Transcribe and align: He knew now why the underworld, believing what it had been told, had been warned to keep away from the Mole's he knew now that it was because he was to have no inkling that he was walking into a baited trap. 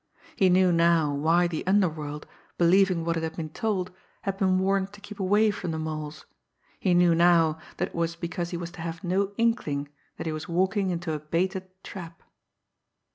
He 0.35 0.49
knew 0.49 0.71
now 0.71 1.13
why 1.13 1.45
the 1.47 1.63
underworld, 1.67 2.25
believing 2.57 3.05
what 3.05 3.17
it 3.17 3.21
had 3.21 3.35
been 3.35 3.51
told, 3.51 3.91
had 4.23 4.35
been 4.35 4.57
warned 4.57 4.93
to 4.93 4.99
keep 4.99 5.19
away 5.19 5.51
from 5.51 5.69
the 5.69 5.77
Mole's 5.77 6.25
he 6.79 6.95
knew 6.95 7.13
now 7.13 7.59
that 7.77 7.89
it 7.89 7.93
was 7.95 8.15
because 8.15 8.49
he 8.49 8.57
was 8.57 8.71
to 8.71 8.81
have 8.81 9.03
no 9.03 9.31
inkling 9.37 9.89
that 10.17 10.25
he 10.25 10.31
was 10.33 10.49
walking 10.49 10.89
into 10.89 11.13
a 11.13 11.19
baited 11.19 11.69
trap. 11.83 12.23